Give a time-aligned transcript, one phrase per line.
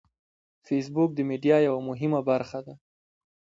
[0.65, 2.73] فېسبوک د میډیا یوه مهمه برخه ده